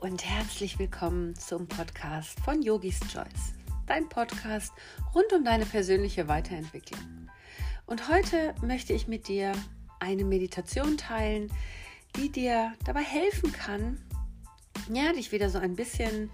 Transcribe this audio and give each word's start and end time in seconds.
und 0.00 0.24
herzlich 0.24 0.78
willkommen 0.78 1.34
zum 1.34 1.66
Podcast 1.66 2.38
von 2.40 2.62
Yogis 2.62 3.00
Choice, 3.12 3.54
dein 3.86 4.08
Podcast 4.08 4.72
rund 5.12 5.32
um 5.32 5.44
deine 5.44 5.66
persönliche 5.66 6.28
Weiterentwicklung. 6.28 7.28
Und 7.84 8.08
heute 8.08 8.54
möchte 8.62 8.92
ich 8.92 9.08
mit 9.08 9.26
dir 9.26 9.52
eine 9.98 10.24
Meditation 10.24 10.96
teilen, 10.96 11.50
die 12.14 12.30
dir 12.30 12.74
dabei 12.84 13.02
helfen 13.02 13.50
kann, 13.52 13.98
ja, 14.88 15.12
dich 15.12 15.32
wieder 15.32 15.50
so 15.50 15.58
ein 15.58 15.74
bisschen 15.74 16.30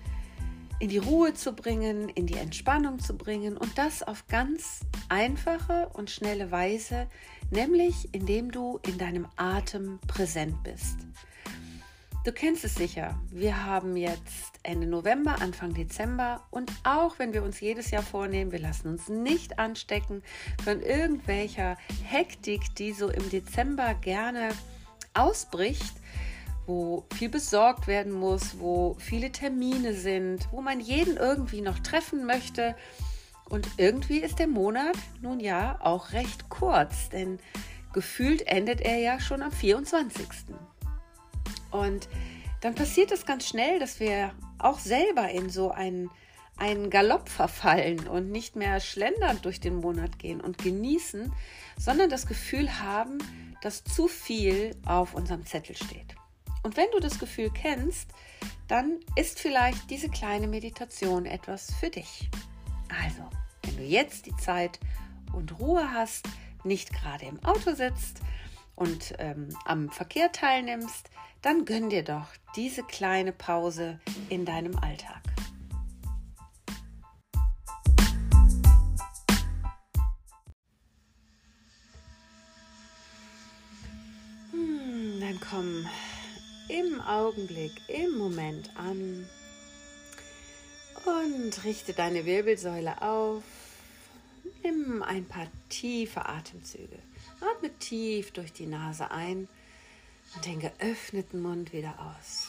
in 0.79 0.91
die 0.91 0.99
Ruhe 0.99 1.33
zu 1.33 1.55
bringen, 1.55 2.11
in 2.11 2.27
die 2.27 2.37
Entspannung 2.37 2.99
zu 2.99 3.17
bringen 3.17 3.57
und 3.57 3.79
das 3.79 4.03
auf 4.03 4.27
ganz 4.27 4.81
einfache 5.09 5.89
und 5.95 6.11
schnelle 6.11 6.51
Weise, 6.51 7.09
nämlich 7.51 8.11
indem 8.13 8.53
du 8.53 8.79
in 8.87 8.99
deinem 8.99 9.27
Atem 9.37 10.01
präsent 10.07 10.63
bist. 10.65 10.99
Du 12.25 12.33
kennst 12.33 12.65
es 12.65 12.77
sicher. 12.77 13.21
Wir 13.31 13.67
haben 13.67 13.99
jetzt 13.99 14.59
Ende 14.63 14.87
November, 14.87 15.43
Anfang 15.43 15.75
Dezember 15.75 16.43
und 16.51 16.73
auch 16.83 17.19
wenn 17.19 17.35
wir 17.35 17.43
uns 17.43 17.61
jedes 17.61 17.91
Jahr 17.91 18.03
vornehmen, 18.03 18.51
wir 18.51 18.61
lassen 18.61 18.89
uns 18.89 19.11
nicht 19.11 19.59
anstecken 19.59 20.23
von 20.65 20.81
irgendwelcher 20.81 21.77
Hektik, 22.03 22.75
die 22.77 22.95
so 22.95 23.11
im 23.11 23.29
Dezember 23.29 23.93
gerne 23.93 24.49
ausbricht, 25.13 25.93
wo 26.65 27.05
viel 27.15 27.29
besorgt 27.29 27.87
werden 27.89 28.13
muss, 28.13 28.59
wo 28.59 28.97
viele 28.99 29.31
Termine 29.31 29.93
sind, 29.93 30.49
wo 30.51 30.63
man 30.63 30.81
jeden 30.81 31.19
irgendwie 31.19 31.61
noch 31.61 31.79
treffen 31.81 32.25
möchte. 32.25 32.75
Und 33.51 33.69
irgendwie 33.77 34.21
ist 34.21 34.39
der 34.39 34.49
Monat 34.49 34.97
nun 35.21 35.41
ja 35.41 35.79
auch 35.83 36.13
recht 36.13 36.49
kurz, 36.49 37.11
denn 37.11 37.39
gefühlt 37.93 38.47
endet 38.47 38.81
er 38.81 38.97
ja 38.97 39.21
schon 39.21 39.43
am 39.43 39.53
24. 39.53 40.27
Und 41.75 42.09
dann 42.61 42.77
passiert 42.77 43.11
es 43.11 43.27
ganz 43.27 43.49
schnell, 43.49 43.81
dass 43.81 43.99
wir 43.99 44.33
auch 44.59 44.79
selber 44.79 45.29
in 45.31 45.51
so 45.51 45.73
einen, 45.73 46.09
einen 46.57 46.89
Galopp 46.89 47.29
verfallen 47.29 48.07
und 48.07 48.31
nicht 48.31 48.55
mehr 48.55 48.79
schlendernd 48.79 49.45
durch 49.45 49.59
den 49.59 49.77
Monat 49.77 50.21
gehen 50.21 50.41
und 50.41 50.59
genießen, 50.59 51.33
sondern 51.77 52.09
das 52.09 52.27
Gefühl 52.27 52.81
haben, 52.81 53.19
dass 53.61 53.83
zu 53.83 54.07
viel 54.07 54.77
auf 54.87 55.15
unserem 55.15 55.45
Zettel 55.47 55.75
steht. 55.75 56.15
Und 56.63 56.77
wenn 56.77 56.87
du 56.93 57.01
das 57.01 57.19
Gefühl 57.19 57.51
kennst, 57.51 58.09
dann 58.69 59.01
ist 59.17 59.41
vielleicht 59.41 59.91
diese 59.91 60.09
kleine 60.09 60.47
Meditation 60.47 61.27
etwas 61.27 61.75
für 61.81 61.91
dich. 61.91 62.31
Also, 63.05 63.29
wenn 63.65 63.79
du 63.79 63.83
jetzt 63.83 64.27
die 64.27 64.37
Zeit 64.37 64.79
und 65.33 65.59
Ruhe 65.59 65.91
hast, 65.93 66.29
nicht 66.63 66.93
gerade 66.93 67.27
im 67.27 67.45
Auto 67.45 67.75
sitzt 67.75 68.21
und 68.77 69.15
ähm, 69.19 69.49
am 69.65 69.91
Verkehr 69.91 70.33
teilnimmst, 70.33 71.11
dann 71.43 71.65
gönn 71.65 71.91
dir 71.91 72.03
doch 72.03 72.29
diese 72.57 72.83
kleine 72.83 73.33
Pause 73.33 74.01
in 74.29 74.45
deinem 74.45 74.77
Alltag. 74.79 75.23
Hm, 84.53 85.21
dann 85.21 85.41
komm 85.41 85.87
im 86.69 87.01
Augenblick, 87.03 87.73
im 87.89 88.17
Moment 88.17 88.71
an 88.77 89.27
und 91.05 91.65
richte 91.65 91.93
deine 91.93 92.25
Wirbelsäule 92.25 93.03
auf. 93.03 93.43
Nimm 94.63 95.03
ein 95.03 95.27
paar 95.27 95.47
tiefe 95.69 96.27
Atemzüge. 96.27 96.99
Atme 97.51 97.71
tief 97.79 98.33
durch 98.33 98.53
die 98.53 98.67
Nase 98.67 99.11
ein 99.11 99.49
und 100.35 100.47
den 100.47 100.61
geöffneten 100.61 101.43
Mund 101.43 101.73
wieder 101.73 101.95
aus. 101.99 102.49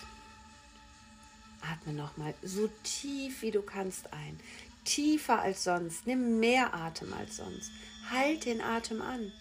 Atme 1.62 1.94
nochmal 1.94 2.34
so 2.44 2.70
tief 2.84 3.42
wie 3.42 3.52
du 3.52 3.62
kannst 3.62 4.14
ein. 4.14 4.40
Tiefer 4.84 5.42
als 5.42 5.64
sonst. 5.64 6.06
Nimm 6.06 6.40
mehr 6.40 6.74
Atem 6.74 7.12
als 7.14 7.38
sonst. 7.38 7.72
Halt 8.10 8.46
den 8.46 8.62
Atem 8.62 9.02
an. 9.02 9.32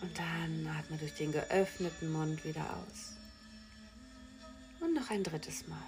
Und 0.00 0.18
dann 0.18 0.66
atme 0.78 0.96
durch 0.96 1.14
den 1.14 1.30
geöffneten 1.30 2.10
Mund 2.10 2.44
wieder 2.44 2.64
aus. 2.78 3.16
Und 4.80 4.94
noch 4.94 5.10
ein 5.10 5.22
drittes 5.22 5.68
Mal. 5.68 5.78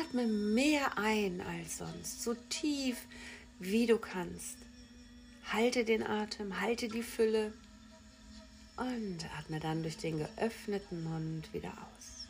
Atme 0.00 0.26
mehr 0.26 0.96
ein 0.96 1.42
als 1.42 1.78
sonst. 1.78 2.22
So 2.22 2.34
tief 2.48 2.96
wie 3.58 3.86
du 3.86 3.98
kannst. 3.98 4.56
Halte 5.52 5.84
den 5.84 6.02
Atem, 6.02 6.58
halte 6.58 6.88
die 6.88 7.02
Fülle 7.02 7.52
und 8.76 9.18
atme 9.38 9.60
dann 9.60 9.82
durch 9.82 9.96
den 9.96 10.18
geöffneten 10.18 11.04
Mund 11.04 11.52
wieder 11.52 11.70
aus. 11.70 12.26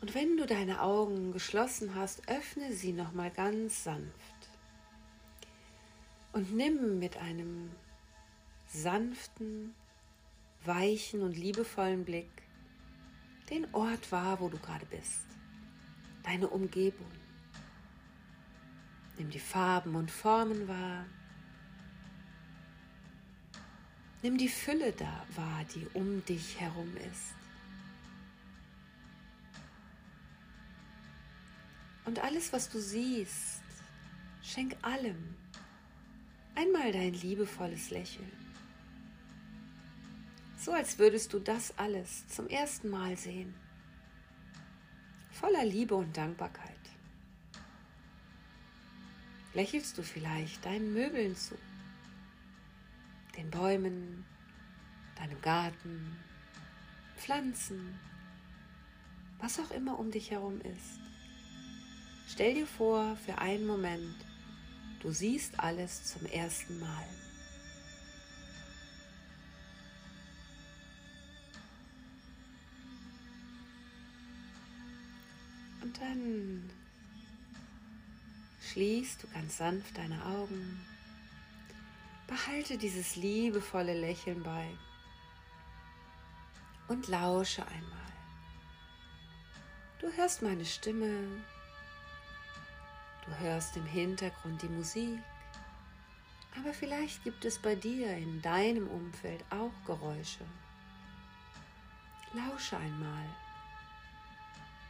Und 0.00 0.14
wenn 0.14 0.36
du 0.36 0.46
deine 0.46 0.80
Augen 0.80 1.32
geschlossen 1.32 1.94
hast, 1.94 2.28
öffne 2.28 2.72
sie 2.72 2.92
nochmal 2.92 3.30
ganz 3.30 3.84
sanft. 3.84 4.14
Und 6.32 6.54
nimm 6.54 6.98
mit 6.98 7.16
einem 7.18 7.70
sanften, 8.66 9.74
weichen 10.64 11.22
und 11.22 11.36
liebevollen 11.36 12.04
Blick 12.04 12.30
den 13.50 13.66
Ort 13.74 14.12
wahr, 14.12 14.40
wo 14.40 14.48
du 14.48 14.58
gerade 14.58 14.86
bist, 14.86 15.26
deine 16.22 16.48
Umgebung. 16.48 17.10
Nimm 19.18 19.28
die 19.28 19.40
Farben 19.40 19.96
und 19.96 20.10
Formen 20.10 20.68
wahr 20.68 21.04
Nimm 24.22 24.36
die 24.36 24.48
Fülle 24.48 24.92
da 24.92 25.26
wahr, 25.34 25.64
die 25.74 25.86
um 25.94 26.24
dich 26.26 26.60
herum 26.60 26.94
ist. 27.10 27.34
Und 32.04 32.18
alles, 32.18 32.52
was 32.52 32.68
du 32.68 32.80
siehst, 32.80 33.62
schenk 34.42 34.76
allem 34.82 35.36
einmal 36.54 36.92
dein 36.92 37.14
liebevolles 37.14 37.90
Lächeln. 37.90 38.30
So 40.58 40.72
als 40.72 40.98
würdest 40.98 41.32
du 41.32 41.38
das 41.38 41.78
alles 41.78 42.28
zum 42.28 42.46
ersten 42.48 42.90
Mal 42.90 43.16
sehen. 43.16 43.54
Voller 45.30 45.64
Liebe 45.64 45.94
und 45.94 46.14
Dankbarkeit. 46.14 46.76
Lächelst 49.54 49.96
du 49.96 50.02
vielleicht 50.02 50.64
deinen 50.66 50.92
Möbeln 50.92 51.34
zu? 51.34 51.56
Den 53.36 53.50
Bäumen, 53.50 54.24
deinem 55.16 55.40
Garten, 55.42 56.16
Pflanzen, 57.16 57.98
was 59.38 59.58
auch 59.58 59.70
immer 59.70 59.98
um 59.98 60.10
dich 60.10 60.30
herum 60.30 60.60
ist. 60.60 61.00
Stell 62.28 62.54
dir 62.54 62.66
vor, 62.66 63.16
für 63.16 63.38
einen 63.38 63.66
Moment, 63.66 64.16
du 65.00 65.10
siehst 65.10 65.58
alles 65.58 66.04
zum 66.04 66.24
ersten 66.26 66.78
Mal. 66.78 67.06
Und 75.82 76.00
dann 76.00 76.70
schließt 78.70 79.22
du 79.22 79.26
ganz 79.28 79.56
sanft 79.56 79.98
deine 79.98 80.24
Augen 80.24 80.80
Behalte 82.30 82.78
dieses 82.78 83.16
liebevolle 83.16 83.92
Lächeln 83.92 84.40
bei 84.44 84.68
und 86.86 87.08
lausche 87.08 87.66
einmal. 87.66 88.12
Du 89.98 90.12
hörst 90.12 90.40
meine 90.40 90.64
Stimme, 90.64 91.26
du 93.26 93.38
hörst 93.40 93.76
im 93.76 93.84
Hintergrund 93.84 94.62
die 94.62 94.68
Musik, 94.68 95.18
aber 96.56 96.72
vielleicht 96.72 97.24
gibt 97.24 97.44
es 97.44 97.58
bei 97.58 97.74
dir 97.74 98.16
in 98.16 98.40
deinem 98.40 98.86
Umfeld 98.86 99.44
auch 99.50 99.72
Geräusche. 99.84 100.44
Lausche 102.32 102.76
einmal, 102.76 103.24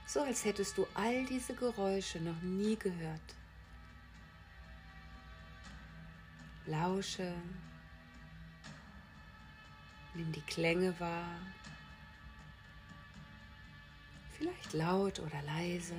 so 0.04 0.20
als 0.20 0.44
hättest 0.44 0.76
du 0.76 0.87
all 0.92 1.25
diese 1.25 1.54
Geräusche 1.54 2.20
noch 2.20 2.42
nie 2.42 2.76
gehört. 2.76 3.39
Lausche, 6.70 7.34
nimm 10.14 10.31
die 10.31 10.40
Klänge 10.43 10.99
wahr, 11.00 11.37
vielleicht 14.38 14.72
laut 14.72 15.19
oder 15.19 15.43
leise. 15.43 15.99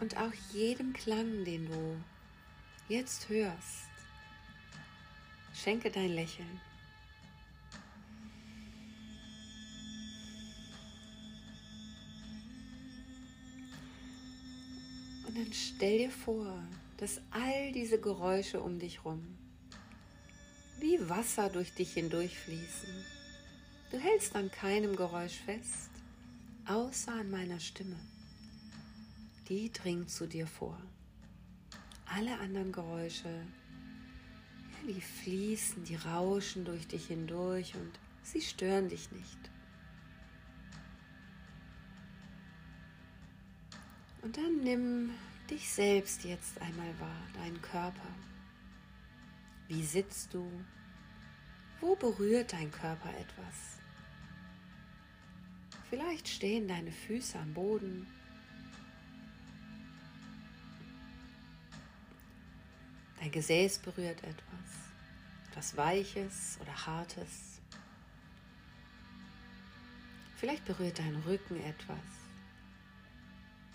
Und 0.00 0.16
auch 0.16 0.32
jedem 0.52 0.92
Klang, 0.92 1.44
den 1.44 1.66
du 1.66 2.04
jetzt 2.88 3.28
hörst, 3.28 3.88
schenke 5.54 5.90
dein 5.90 6.10
Lächeln. 6.10 6.60
Und 15.26 15.36
dann 15.36 15.52
stell 15.52 15.98
dir 15.98 16.10
vor, 16.10 16.62
dass 16.98 17.20
all 17.30 17.72
diese 17.72 18.00
Geräusche 18.00 18.60
um 18.60 18.78
dich 18.78 19.04
rum 19.04 19.38
wie 20.80 21.08
Wasser 21.08 21.48
durch 21.48 21.74
dich 21.74 21.94
hindurchfließen 21.94 23.04
Du 23.90 23.98
hältst 23.98 24.36
an 24.36 24.50
keinem 24.50 24.96
Geräusch 24.96 25.38
fest, 25.46 25.88
außer 26.66 27.12
an 27.12 27.30
meiner 27.30 27.58
Stimme. 27.58 27.96
Die 29.48 29.72
dringt 29.72 30.10
zu 30.10 30.26
dir 30.26 30.46
vor. 30.46 30.78
Alle 32.04 32.38
anderen 32.38 32.70
Geräusche, 32.70 33.30
die 34.86 35.00
fließen, 35.00 35.84
die 35.84 35.96
rauschen 35.96 36.66
durch 36.66 36.86
dich 36.86 37.06
hindurch 37.06 37.74
und 37.76 37.98
sie 38.22 38.42
stören 38.42 38.90
dich 38.90 39.10
nicht. 39.12 39.38
Und 44.20 44.36
dann 44.36 44.58
nimm 44.62 45.10
dich 45.50 45.68
selbst 45.68 46.24
jetzt 46.24 46.60
einmal 46.60 46.98
wahr, 47.00 47.22
deinen 47.34 47.60
Körper. 47.62 48.08
Wie 49.68 49.84
sitzt 49.84 50.32
du? 50.34 50.50
Wo 51.80 51.94
berührt 51.94 52.52
dein 52.52 52.70
Körper 52.70 53.10
etwas? 53.10 53.78
Vielleicht 55.90 56.28
stehen 56.28 56.68
deine 56.68 56.92
Füße 56.92 57.38
am 57.38 57.54
Boden. 57.54 58.06
Dein 63.20 63.30
Gesäß 63.30 63.78
berührt 63.78 64.22
etwas, 64.22 64.90
etwas 65.50 65.76
Weiches 65.76 66.58
oder 66.60 66.86
Hartes. 66.86 67.60
Vielleicht 70.36 70.64
berührt 70.66 70.98
dein 70.98 71.16
Rücken 71.16 71.60
etwas, 71.60 71.98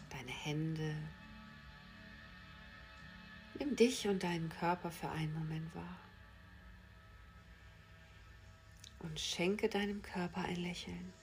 deine 0.10 0.32
Hände. 0.32 0.96
Nimm 3.64 3.78
dich 3.78 4.08
und 4.10 4.22
deinen 4.24 4.50
Körper 4.50 4.92
für 4.92 5.10
einen 5.10 5.34
Moment 5.34 5.74
wahr 5.74 5.98
und 9.00 9.18
schenke 9.18 9.70
deinem 9.70 10.02
Körper 10.02 10.42
ein 10.42 10.58
Lächeln. 10.58 11.14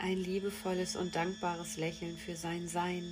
Ein 0.00 0.18
liebevolles 0.18 0.96
und 0.96 1.14
dankbares 1.14 1.76
Lächeln 1.76 2.16
für 2.16 2.34
sein 2.34 2.66
Sein. 2.66 3.04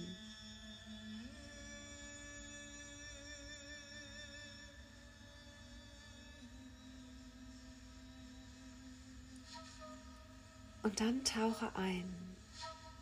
Und 10.83 10.99
dann 10.99 11.23
tauche 11.25 11.73
ein 11.77 12.13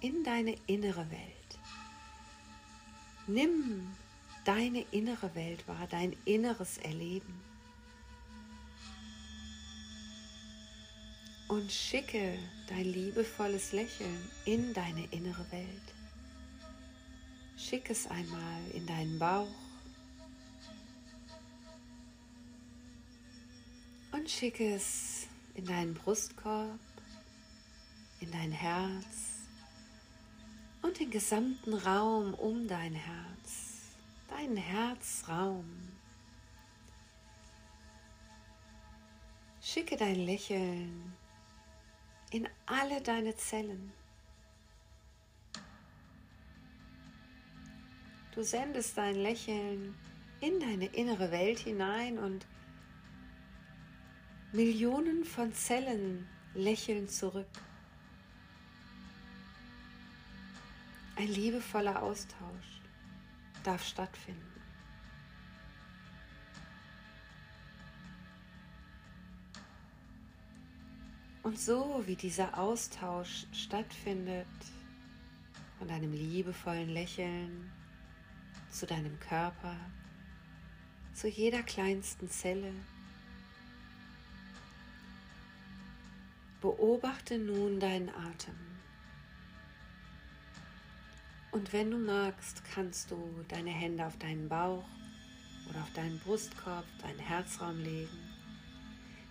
in 0.03 0.23
deine 0.25 0.57
innere 0.67 1.11
Welt. 1.11 1.59
Nimm 3.27 3.97
deine 4.51 4.85
innere 4.91 5.33
Welt 5.37 5.69
wahr, 5.69 5.87
dein 5.89 6.17
inneres 6.25 6.79
Erleben. 6.79 7.41
Und 11.47 11.71
schicke 11.71 12.37
dein 12.69 12.85
liebevolles 12.85 13.71
Lächeln 13.71 14.29
in 14.47 14.75
deine 14.75 15.07
innere 15.13 15.47
Welt. 15.53 15.95
Schick 17.57 17.91
es 17.91 18.09
einmal 18.09 18.63
in 18.73 18.87
deinen 18.87 19.21
Bauch 19.21 19.55
und 24.11 24.29
schicke 24.29 24.75
es 24.75 25.29
in 25.55 25.65
deinen 25.65 25.95
Brustkorb 25.95 26.81
in 28.19 28.33
dein 28.33 28.51
Herz 28.51 29.47
und 30.83 30.99
den 30.99 31.11
gesamten 31.11 31.75
Raum 31.75 32.35
um 32.35 32.67
dein 32.67 32.95
Herz, 32.95 33.70
deinen 34.41 34.57
Herzraum. 34.57 35.67
Schicke 39.61 39.97
dein 39.97 40.17
Lächeln 40.17 41.13
in 42.31 42.49
alle 42.67 43.03
deine 43.03 43.37
Zellen. 43.37 43.93
Du 48.35 48.43
sendest 48.43 48.97
dein 48.97 49.17
Lächeln 49.17 49.95
in 50.41 50.59
deine 50.59 50.87
innere 50.87 51.31
Welt 51.31 51.59
hinein 51.59 52.19
und 52.19 52.47
Millionen 54.53 55.25
von 55.25 55.53
Zellen 55.53 56.27
lächeln 56.55 57.09
zurück. 57.09 57.51
Ein 61.17 61.29
liebevoller 61.29 62.03
Austausch 62.03 62.80
darf 63.63 63.85
stattfinden. 63.85 64.51
Und 71.43 71.59
so 71.59 72.03
wie 72.07 72.17
dieser 72.17 72.59
Austausch 72.59 73.47
stattfindet, 73.53 74.47
von 75.79 75.89
deinem 75.89 76.13
liebevollen 76.13 76.91
Lächeln 76.91 77.73
zu 78.71 78.87
deinem 78.87 79.19
Körper, 79.19 79.75
zu 81.15 81.29
jeder 81.29 81.63
kleinsten 81.63 82.29
Zelle, 82.29 82.73
beobachte 86.61 87.39
nun 87.39 87.81
deinen 87.81 88.11
Atem. 88.11 88.70
Und 91.53 91.73
wenn 91.73 91.91
du 91.91 91.99
magst, 91.99 92.63
kannst 92.73 93.11
du 93.11 93.45
deine 93.49 93.71
Hände 93.71 94.07
auf 94.07 94.17
deinen 94.19 94.49
Bauch 94.49 94.85
oder 95.69 95.81
auf 95.83 95.93
deinen 95.95 96.19
Brustkorb, 96.21 96.85
deinen 97.03 97.19
Herzraum 97.19 97.79
legen. 97.83 98.19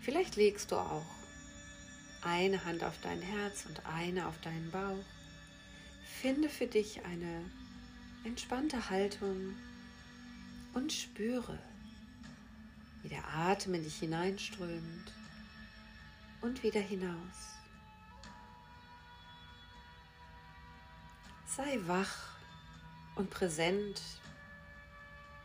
Vielleicht 0.01 0.35
legst 0.35 0.71
du 0.71 0.75
auch 0.75 1.05
eine 2.21 2.63
Hand 2.65 2.83
auf 2.83 2.99
dein 3.01 3.21
Herz 3.21 3.65
und 3.65 3.85
eine 3.85 4.27
auf 4.27 4.39
deinen 4.41 4.69
Bauch. 4.71 5.05
Finde 6.21 6.49
für 6.49 6.67
dich 6.67 7.05
eine 7.05 7.45
entspannte 8.25 8.89
Haltung 8.89 9.55
und 10.73 10.91
spüre, 10.91 11.57
wie 13.01 13.09
der 13.09 13.25
Atem 13.33 13.75
in 13.75 13.83
dich 13.83 13.99
hineinströmt 13.99 15.13
und 16.41 16.63
wieder 16.63 16.81
hinaus. 16.81 17.58
Sei 21.59 21.77
wach 21.87 22.37
und 23.15 23.29
präsent 23.29 24.01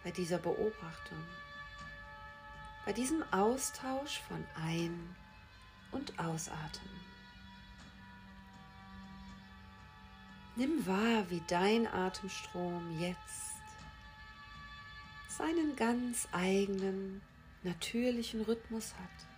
bei 0.05 0.13
dieser 0.13 0.39
Beobachtung, 0.39 1.19
bei 2.87 2.93
diesem 2.93 3.25
Austausch 3.33 4.21
von 4.29 4.47
Ein- 4.55 5.17
und 5.91 6.17
Ausatmen. 6.21 7.01
Nimm 10.55 10.87
wahr, 10.87 11.29
wie 11.31 11.43
dein 11.49 11.89
Atemstrom 11.89 13.01
jetzt 13.01 13.57
seinen 15.27 15.75
ganz 15.75 16.29
eigenen, 16.31 17.23
natürlichen 17.65 18.43
Rhythmus 18.43 18.95
hat. 18.95 19.34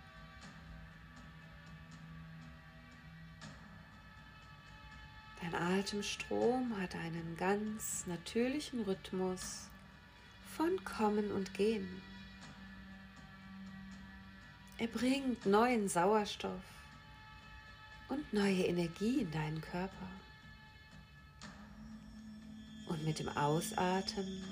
Dein 5.51 5.79
Atemstrom 5.79 6.77
hat 6.81 6.95
einen 6.95 7.37
ganz 7.37 8.05
natürlichen 8.05 8.81
Rhythmus 8.81 9.69
von 10.57 10.83
Kommen 10.83 11.31
und 11.31 11.53
Gehen. 11.53 12.01
Er 14.77 14.87
bringt 14.87 15.45
neuen 15.45 15.87
Sauerstoff 15.87 16.63
und 18.09 18.33
neue 18.33 18.65
Energie 18.65 19.19
in 19.21 19.31
deinen 19.31 19.61
Körper. 19.61 20.09
Und 22.87 23.05
mit 23.05 23.19
dem 23.19 23.29
Ausatmen 23.29 24.43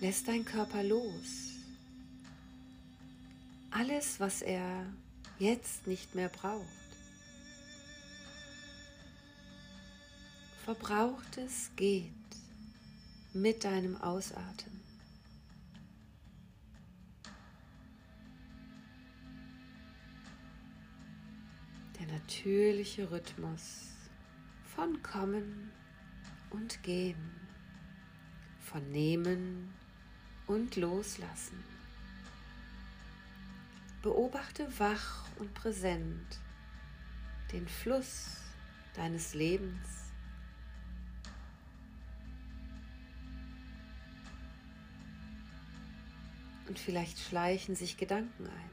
lässt 0.00 0.26
dein 0.26 0.44
Körper 0.44 0.82
los. 0.82 1.58
Alles, 3.70 4.18
was 4.18 4.42
er 4.42 4.86
jetzt 5.38 5.86
nicht 5.86 6.14
mehr 6.16 6.28
braucht. 6.28 6.79
Verbrauchtes 10.70 11.72
geht 11.74 12.12
mit 13.32 13.64
deinem 13.64 13.96
Ausatmen. 13.96 14.80
Der 21.98 22.06
natürliche 22.06 23.10
Rhythmus 23.10 23.88
von 24.76 25.02
Kommen 25.02 25.72
und 26.50 26.80
Gehen, 26.84 27.32
von 28.60 28.92
Nehmen 28.92 29.74
und 30.46 30.76
Loslassen. 30.76 31.64
Beobachte 34.02 34.68
wach 34.78 35.26
und 35.40 35.52
präsent 35.52 36.38
den 37.50 37.66
Fluss 37.66 38.36
deines 38.94 39.34
Lebens 39.34 39.99
Und 46.70 46.78
vielleicht 46.78 47.18
schleichen 47.18 47.74
sich 47.74 47.96
Gedanken 47.96 48.46
ein. 48.46 48.70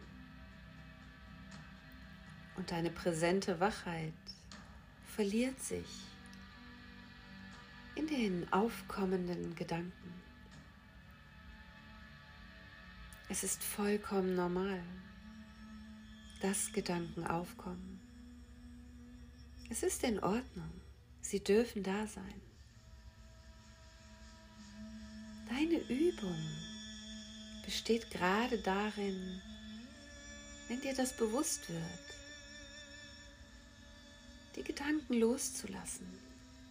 Und 2.55 2.69
deine 2.69 2.91
präsente 2.91 3.59
Wachheit 3.59 4.13
verliert 5.15 5.59
sich 5.59 5.87
in 7.95 8.05
den 8.05 8.53
aufkommenden 8.53 9.55
Gedanken. 9.55 10.13
Es 13.29 13.43
ist 13.43 13.63
vollkommen 13.63 14.35
normal, 14.35 14.83
dass 16.43 16.71
Gedanken 16.71 17.25
aufkommen. 17.25 17.99
Es 19.71 19.81
ist 19.81 20.03
in 20.03 20.19
Ordnung, 20.19 20.69
sie 21.21 21.43
dürfen 21.43 21.81
da 21.81 22.05
sein. 22.05 22.41
Deine 25.49 25.79
Übung 25.89 26.66
besteht 27.67 28.09
gerade 28.11 28.57
darin, 28.59 29.41
wenn 30.69 30.79
dir 30.79 30.95
das 30.95 31.11
bewusst 31.17 31.67
wird, 31.67 31.83
die 34.55 34.63
Gedanken 34.63 35.15
loszulassen, 35.15 36.07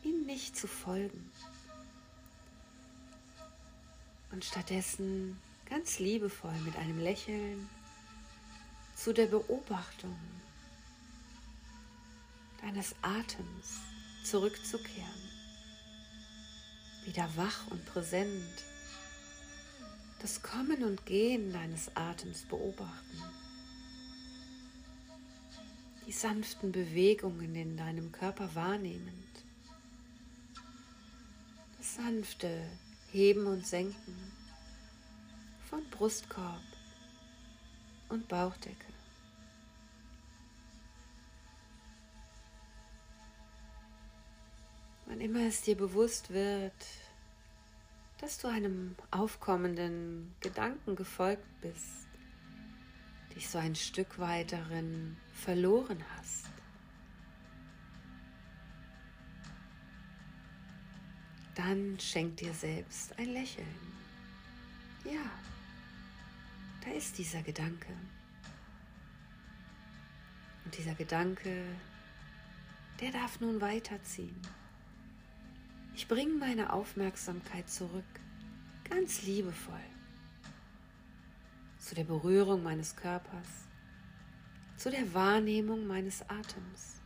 ihnen 0.03 0.25
nicht 0.25 0.57
zu 0.57 0.67
folgen. 0.67 1.31
Und 4.33 4.43
stattdessen 4.43 5.39
ganz 5.69 5.99
liebevoll 5.99 6.59
mit 6.65 6.77
einem 6.77 6.99
Lächeln 6.99 7.69
zu 8.95 9.13
der 9.13 9.27
Beobachtung 9.27 10.17
deines 12.63 12.95
Atems 13.03 13.81
zurückzukehren, 14.25 15.31
wieder 17.05 17.29
wach 17.37 17.67
und 17.69 17.85
präsent 17.85 18.65
das 20.21 20.43
Kommen 20.43 20.83
und 20.83 21.05
Gehen 21.07 21.53
deines 21.53 21.95
Atems 21.95 22.43
beobachten, 22.43 23.23
die 26.07 26.13
sanften 26.13 26.73
Bewegungen 26.73 27.55
in 27.55 27.77
deinem 27.77 28.13
Körper 28.13 28.55
wahrnehmend, 28.55 29.45
das 31.79 31.97
sanfte 31.97 32.63
Heben 33.13 33.47
und 33.47 33.67
Senken 33.67 34.17
von 35.69 35.85
Brustkorb 35.91 36.63
und 38.09 38.29
Bauchdecke. 38.29 38.87
Wann 45.07 45.21
immer 45.21 45.47
es 45.47 45.63
dir 45.63 45.77
bewusst 45.77 46.31
wird, 46.31 46.73
dass 48.19 48.39
du 48.39 48.49
einem 48.49 48.97
aufkommenden 49.11 50.35
Gedanken 50.41 50.97
gefolgt 50.97 51.47
bist, 51.61 52.09
dich 53.35 53.49
so 53.49 53.59
ein 53.59 53.75
Stück 53.75 54.19
weit 54.19 54.53
darin 54.53 55.17
verloren 55.35 56.03
hast. 56.17 56.47
Dann 61.55 61.99
schenk 61.99 62.37
dir 62.37 62.53
selbst 62.53 63.19
ein 63.19 63.33
Lächeln. 63.33 63.67
Ja, 65.05 65.31
da 66.85 66.91
ist 66.91 67.17
dieser 67.19 67.43
Gedanke. 67.43 67.93
Und 70.65 70.77
dieser 70.77 70.95
Gedanke, 70.95 71.65
der 73.01 73.13
darf 73.13 73.41
nun 73.41 73.61
weiterziehen. 73.61 74.41
Ich 75.97 76.09
bringe 76.09 76.35
meine 76.35 76.75
Aufmerksamkeit 76.75 77.71
zurück, 77.71 78.05
ganz 78.85 79.23
liebevoll, 79.23 79.81
zu 81.79 81.95
der 81.95 82.05
Berührung 82.05 82.63
meines 82.63 82.95
Körpers, 82.95 83.49
zu 84.77 84.91
der 84.91 85.15
Wahrnehmung 85.15 85.87
meines 85.87 86.21
Atems. 86.29 87.01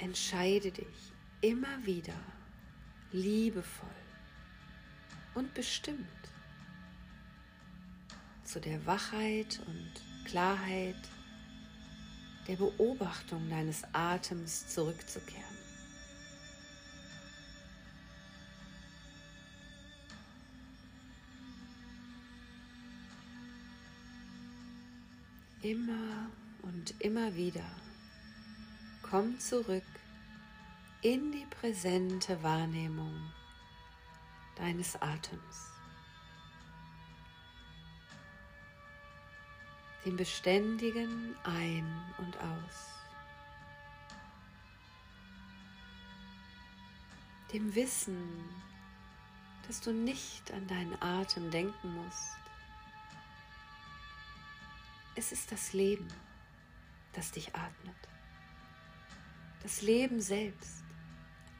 Entscheide 0.00 0.72
dich 0.72 1.12
immer 1.42 1.86
wieder 1.86 2.18
liebevoll 3.12 3.88
und 5.36 5.54
bestimmt 5.54 6.08
zu 8.42 8.60
der 8.60 8.84
Wachheit 8.84 9.60
und 9.68 9.92
Klarheit 10.24 11.08
der 12.48 12.56
Beobachtung 12.56 13.48
deines 13.48 13.84
Atems 13.92 14.66
zurückzukehren. 14.66 15.51
Immer 25.62 26.28
und 26.62 27.00
immer 27.00 27.36
wieder 27.36 27.64
komm 29.12 29.38
zurück 29.38 29.84
in 31.02 31.30
die 31.30 31.46
präsente 31.60 32.42
Wahrnehmung 32.42 33.30
deines 34.56 35.00
Atems. 35.00 35.70
Dem 40.04 40.16
beständigen 40.16 41.36
Ein- 41.44 42.02
und 42.18 42.36
Aus. 42.38 42.88
Dem 47.52 47.72
Wissen, 47.74 48.48
dass 49.68 49.80
du 49.80 49.92
nicht 49.92 50.50
an 50.52 50.66
deinen 50.66 51.00
Atem 51.00 51.52
denken 51.52 51.94
musst, 51.94 52.41
es 55.14 55.32
ist 55.32 55.52
das 55.52 55.72
Leben, 55.72 56.08
das 57.12 57.32
dich 57.32 57.54
atmet. 57.54 57.94
Das 59.62 59.82
Leben 59.82 60.20
selbst 60.20 60.82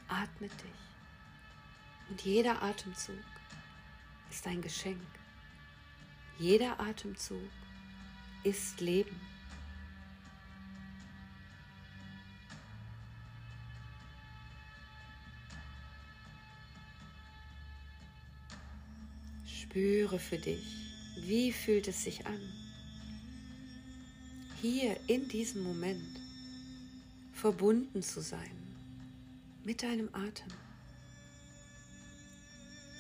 atmet 0.09 0.53
dich. 0.53 2.09
Und 2.09 2.23
jeder 2.23 2.63
Atemzug 2.63 3.15
ist 4.31 4.47
ein 4.47 4.61
Geschenk. 4.61 5.01
Jeder 6.39 6.81
Atemzug 6.81 7.51
ist 8.43 8.81
Leben. 8.81 9.21
Spüre 19.47 20.19
für 20.19 20.39
dich, 20.39 20.67
wie 21.17 21.53
fühlt 21.53 21.89
es 21.89 22.03
sich 22.03 22.27
an? 22.27 22.72
Hier 24.63 24.97
in 25.09 25.27
diesem 25.27 25.65
Moment 25.65 26.21
verbunden 27.33 28.01
zu 28.01 28.21
sein 28.21 28.57
mit 29.65 29.83
deinem 29.83 30.09
Atem. 30.13 30.53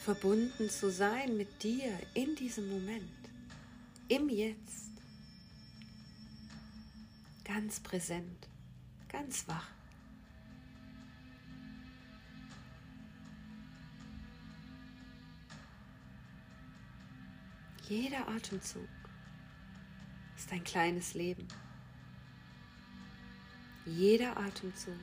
Verbunden 0.00 0.68
zu 0.68 0.90
sein 0.90 1.36
mit 1.36 1.62
dir 1.62 1.96
in 2.14 2.34
diesem 2.34 2.68
Moment, 2.68 3.30
im 4.08 4.28
Jetzt. 4.28 4.90
Ganz 7.44 7.78
präsent, 7.78 8.48
ganz 9.08 9.46
wach. 9.46 9.68
Jeder 17.88 18.26
Atemzug 18.26 18.88
ist 20.42 20.52
ein 20.52 20.64
kleines 20.64 21.14
Leben. 21.14 21.46
Jeder 23.86 24.36
Atemzug 24.36 24.98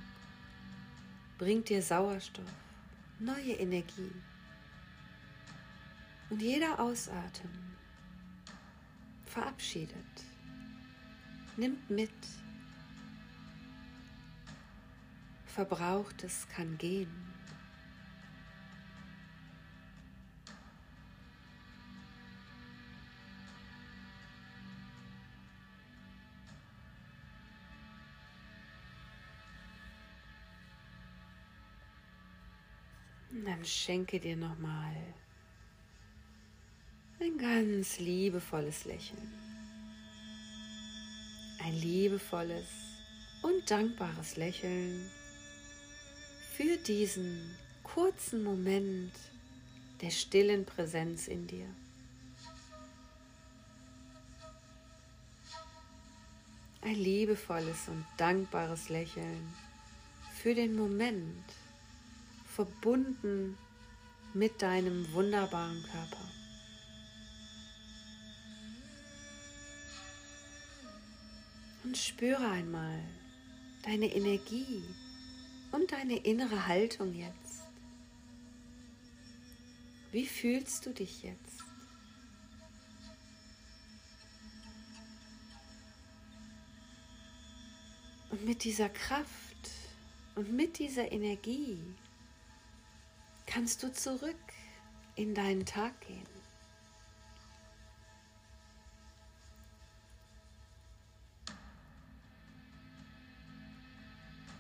bringt 1.38 1.69
dir 1.69 1.81
Sauerstoff, 1.81 2.43
neue 3.19 3.53
Energie. 3.53 4.12
Und 6.29 6.41
jeder 6.41 6.77
Ausatmen 6.77 7.77
verabschiedet, 9.25 10.25
nimmt 11.55 11.89
mit. 11.89 12.12
Verbrauchtes 15.46 16.48
kann 16.50 16.77
gehen. 16.77 17.29
Dann 33.60 33.66
schenke 33.66 34.20
dir 34.22 34.38
nochmal 34.38 34.96
ein 37.20 37.38
ganz 37.38 38.00
liebevolles 38.00 38.86
Lächeln. 38.86 39.34
Ein 41.62 41.74
liebevolles 41.74 42.68
und 43.42 43.70
dankbares 43.70 44.38
Lächeln 44.38 45.12
für 46.56 46.78
diesen 46.78 47.54
kurzen 47.84 48.44
Moment 48.44 49.12
der 50.00 50.12
stillen 50.12 50.66
Präsenz 50.66 51.28
in 51.28 51.46
dir. 51.46 51.68
Ein 56.82 56.96
liebevolles 56.96 57.89
und 57.89 58.06
dankbares 58.16 58.88
Lächeln 58.88 59.54
für 60.42 60.56
den 60.56 60.78
Moment, 60.78 61.44
verbunden 62.60 63.58
mit 64.34 64.62
deinem 64.62 65.13
wunderbaren 65.13 65.82
Körper. 65.82 66.30
Und 71.86 71.98
spüre 71.98 72.46
einmal 72.50 73.01
deine 73.84 74.13
Energie 74.13 74.84
und 75.72 75.94
deine 75.94 76.18
innere 76.18 76.68
Haltung 76.68 77.13
jetzt. 77.13 77.63
Wie 80.12 80.25
fühlst 80.25 80.86
du 80.86 80.89
dich 80.89 81.24
jetzt? 81.24 81.63
Und 88.32 88.44
mit 88.44 88.66
dieser 88.66 88.89
Kraft 88.89 89.72
und 90.36 90.51
mit 90.51 90.78
dieser 90.78 91.10
Energie 91.10 91.80
kannst 93.50 93.82
du 93.82 93.91
zurück 93.91 94.36
in 95.15 95.34
deinen 95.34 95.65
Tag 95.65 96.00
gehen. 96.01 96.24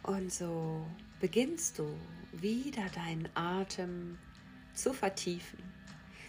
Und 0.01 0.33
so 0.33 0.83
beginnst 1.19 1.77
du 1.77 1.95
wieder 2.31 2.89
deinen 2.89 3.29
Atem 3.35 4.17
zu 4.73 4.91
vertiefen. 4.91 5.59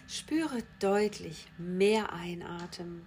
Spüre 0.07 0.61
deutlich 0.79 1.47
mehr 1.57 2.13
Einatmen 2.13 3.01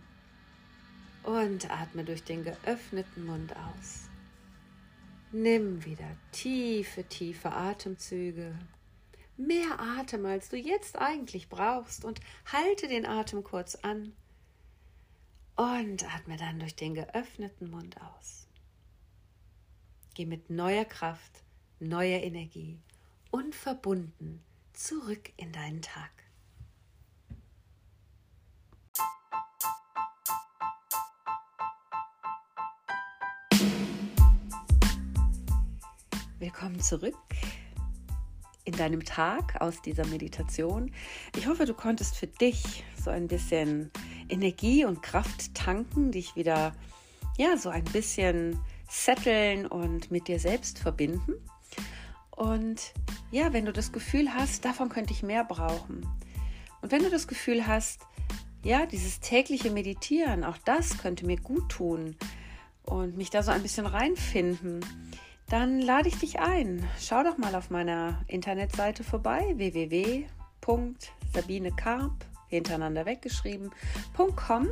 und 1.23 1.71
atme 1.71 2.03
durch 2.03 2.25
den 2.25 2.43
geöffneten 2.43 3.25
Mund 3.25 3.55
aus. 3.55 4.09
Nimm 5.31 5.85
wieder 5.85 6.17
tiefe, 6.33 7.05
tiefe 7.05 7.53
Atemzüge. 7.53 8.59
Mehr 9.37 9.81
Atem, 9.81 10.27
als 10.27 10.49
du 10.49 10.57
jetzt 10.57 10.97
eigentlich 10.97 11.49
brauchst 11.49 12.05
und 12.05 12.21
halte 12.53 12.87
den 12.87 13.05
Atem 13.05 13.43
kurz 13.43 13.75
an 13.75 14.13
und 15.57 16.05
atme 16.15 16.37
dann 16.37 16.61
durch 16.61 16.77
den 16.77 16.95
geöffneten 16.95 17.69
Mund 17.69 18.01
aus. 18.01 18.47
Geh 20.15 20.25
mit 20.25 20.51
neuer 20.51 20.85
Kraft, 20.85 21.43
neuer 21.81 22.21
Energie 22.21 22.79
und 23.33 23.57
verbunden 23.57 24.41
zurück 24.73 25.33
in 25.37 25.51
deinen 25.51 25.83
Tag. 25.83 26.13
Willkommen 36.39 36.81
zurück 36.81 37.17
in 38.65 38.75
deinem 38.77 39.05
Tag 39.05 39.61
aus 39.61 39.83
dieser 39.83 40.07
Meditation. 40.07 40.91
Ich 41.37 41.47
hoffe, 41.47 41.67
du 41.67 41.75
konntest 41.75 42.17
für 42.17 42.27
dich 42.27 42.85
so 43.03 43.11
ein 43.11 43.29
bisschen 43.29 43.91
Energie 44.29 44.85
und 44.85 45.03
Kraft 45.03 45.55
tanken, 45.55 46.13
dich 46.13 46.35
wieder 46.35 46.75
ja 47.37 47.57
so 47.57 47.69
ein 47.69 47.85
bisschen 47.85 48.59
setteln 48.89 49.67
und 49.67 50.11
mit 50.11 50.29
dir 50.29 50.39
selbst 50.39 50.79
verbinden. 50.79 51.35
Und 52.31 52.95
ja, 53.31 53.53
wenn 53.53 53.65
du 53.65 53.73
das 53.73 53.93
Gefühl 53.93 54.33
hast, 54.35 54.65
davon 54.65 54.89
könnte 54.89 55.13
ich 55.13 55.23
mehr 55.23 55.45
brauchen. 55.45 56.07
Und 56.81 56.91
wenn 56.93 57.03
du 57.03 57.11
das 57.11 57.29
Gefühl 57.29 57.67
hast, 57.67 58.01
ja, 58.63 58.87
dieses 58.87 59.21
tägliche 59.21 59.71
Meditieren, 59.71 60.43
auch 60.43 60.59
das 60.65 60.99
könnte 60.99 61.27
mir 61.27 61.37
gut 61.37 61.69
tun 61.69 62.17
und 62.83 63.17
mich 63.17 63.31
da 63.31 63.43
so 63.43 63.51
ein 63.51 63.63
bisschen 63.63 63.87
reinfinden, 63.87 64.81
dann 65.49 65.81
lade 65.81 66.09
ich 66.09 66.19
dich 66.19 66.41
ein. 66.41 66.85
Schau 67.01 67.23
doch 67.23 67.39
mal 67.39 67.55
auf 67.55 67.71
meiner 67.71 68.21
Internetseite 68.27 69.05
vorbei, 69.05 69.55
www.sabinekarp, 69.57 72.13
hintereinander 72.49 73.07
weggeschrieben.com 73.07 74.69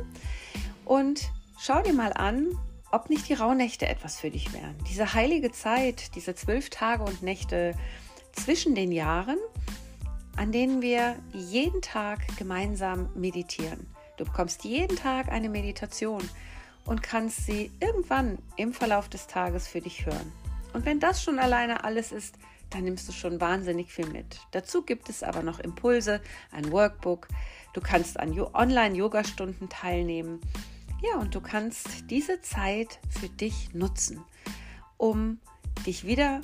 und 0.85 1.31
schau 1.59 1.81
dir 1.81 1.93
mal 1.93 2.13
an, 2.13 2.47
ob 2.91 3.09
nicht 3.09 3.29
die 3.29 3.33
Rauhnächte 3.33 3.87
etwas 3.87 4.19
für 4.19 4.29
dich 4.29 4.53
wären. 4.53 4.75
Diese 4.89 5.13
heilige 5.13 5.51
Zeit, 5.51 6.15
diese 6.15 6.35
zwölf 6.35 6.69
Tage 6.69 7.03
und 7.03 7.23
Nächte 7.23 7.75
zwischen 8.33 8.75
den 8.75 8.91
Jahren, 8.91 9.37
an 10.35 10.51
denen 10.51 10.81
wir 10.81 11.15
jeden 11.31 11.81
Tag 11.81 12.19
gemeinsam 12.37 13.09
meditieren. 13.15 13.87
Du 14.17 14.25
bekommst 14.25 14.63
jeden 14.63 14.95
Tag 14.95 15.29
eine 15.29 15.49
Meditation 15.49 16.21
und 16.85 17.01
kannst 17.01 17.45
sie 17.45 17.71
irgendwann 17.79 18.37
im 18.57 18.73
Verlauf 18.73 19.09
des 19.09 19.27
Tages 19.27 19.67
für 19.67 19.81
dich 19.81 20.05
hören. 20.05 20.42
Und 20.73 20.85
wenn 20.85 20.99
das 20.99 21.23
schon 21.23 21.39
alleine 21.39 21.83
alles 21.83 22.11
ist, 22.11 22.35
dann 22.69 22.83
nimmst 22.83 23.07
du 23.07 23.11
schon 23.11 23.39
wahnsinnig 23.39 23.91
viel 23.91 24.07
mit. 24.07 24.39
Dazu 24.51 24.83
gibt 24.83 25.09
es 25.09 25.23
aber 25.23 25.43
noch 25.43 25.59
Impulse, 25.59 26.21
ein 26.51 26.71
Workbook. 26.71 27.27
Du 27.73 27.81
kannst 27.81 28.19
an 28.19 28.37
Online-Yoga-Stunden 28.39 29.69
teilnehmen 29.69 30.41
ja, 31.03 31.17
und 31.17 31.35
du 31.35 31.41
kannst 31.41 32.09
diese 32.09 32.41
Zeit 32.41 32.99
für 33.09 33.27
dich 33.27 33.73
nutzen, 33.73 34.23
um 34.97 35.39
dich 35.85 36.07
wieder, 36.07 36.39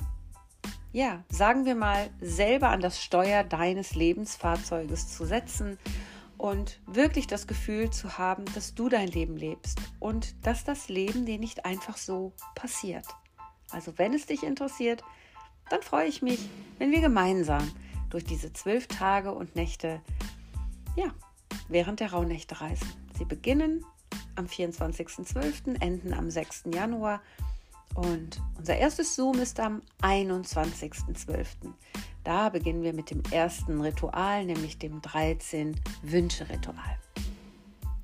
ja, 0.92 1.24
sagen 1.30 1.64
wir 1.64 1.74
mal, 1.74 2.10
selber 2.20 2.68
an 2.68 2.80
das 2.80 3.02
Steuer 3.02 3.42
deines 3.42 3.94
Lebensfahrzeuges 3.94 5.08
zu 5.16 5.24
setzen 5.24 5.78
und 6.36 6.78
wirklich 6.86 7.26
das 7.26 7.46
Gefühl 7.46 7.90
zu 7.90 8.18
haben, 8.18 8.44
dass 8.54 8.74
du 8.74 8.90
dein 8.90 9.08
Leben 9.08 9.38
lebst 9.38 9.80
und 9.98 10.34
dass 10.46 10.62
das 10.64 10.90
Leben 10.90 11.24
dir 11.24 11.38
nicht 11.38 11.64
einfach 11.64 11.96
so 11.96 12.34
passiert. 12.54 13.06
Also 13.72 13.96
wenn 13.98 14.14
es 14.14 14.26
dich 14.26 14.42
interessiert, 14.42 15.02
dann 15.68 15.82
freue 15.82 16.08
ich 16.08 16.22
mich, 16.22 16.48
wenn 16.78 16.90
wir 16.90 17.00
gemeinsam 17.00 17.70
durch 18.10 18.24
diese 18.24 18.52
zwölf 18.52 18.88
Tage 18.88 19.32
und 19.32 19.54
Nächte, 19.54 20.00
ja, 20.96 21.12
während 21.68 22.00
der 22.00 22.12
Rauhnächte 22.12 22.60
reisen. 22.60 22.88
Sie 23.16 23.24
beginnen 23.24 23.84
am 24.34 24.46
24.12., 24.46 25.80
enden 25.80 26.12
am 26.12 26.30
6. 26.30 26.64
Januar 26.74 27.20
und 27.94 28.40
unser 28.58 28.76
erstes 28.76 29.14
Zoom 29.14 29.38
ist 29.38 29.60
am 29.60 29.82
21.12. 30.02 31.46
Da 32.24 32.48
beginnen 32.48 32.82
wir 32.82 32.92
mit 32.92 33.10
dem 33.10 33.22
ersten 33.30 33.80
Ritual, 33.80 34.44
nämlich 34.44 34.78
dem 34.78 35.00
13-Wünsche-Ritual. 35.00 36.98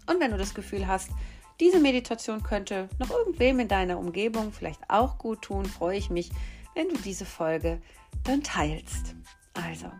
Und 0.08 0.20
wenn 0.20 0.30
du 0.30 0.38
das 0.38 0.54
Gefühl 0.54 0.86
hast, 0.86 1.10
diese 1.60 1.80
Meditation 1.80 2.42
könnte 2.42 2.88
noch 2.98 3.10
irgendwem 3.10 3.60
in 3.60 3.68
deiner 3.68 3.98
Umgebung 3.98 4.52
vielleicht 4.52 4.80
auch 4.88 5.18
gut 5.18 5.42
tun, 5.42 5.64
freue 5.64 5.98
ich 5.98 6.10
mich, 6.10 6.30
wenn 6.74 6.88
du 6.88 6.96
diese 6.98 7.24
Folge 7.24 7.80
dann 8.24 8.42
teilst. 8.42 9.14
Also, 9.54 9.90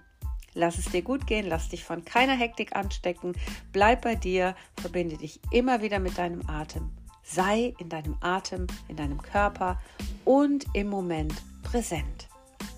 Lass 0.59 0.79
es 0.79 0.87
dir 0.87 1.03
gut 1.03 1.27
gehen, 1.27 1.47
lass 1.47 1.69
dich 1.69 1.85
von 1.85 2.03
keiner 2.07 2.35
Hektik 2.35 2.75
anstecken, 2.75 3.35
bleib 3.73 4.01
bei 4.01 4.15
dir, 4.15 4.57
verbinde 4.81 5.19
dich 5.19 5.39
immer 5.51 5.83
wieder 5.83 5.99
mit 5.99 6.17
deinem 6.17 6.49
Atem. 6.49 6.91
Sei 7.23 7.75
in 7.79 7.91
deinem 7.91 8.17
Atem, 8.21 8.67
in 8.89 8.97
deinem 8.97 9.21
Körper 9.21 9.79
und 10.25 10.65
im 10.73 10.89
Moment 10.89 11.35
präsent. 11.63 12.29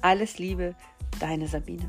Alles 0.02 0.38
Liebe, 0.38 0.74
deine 1.20 1.46
Sabine. 1.46 1.88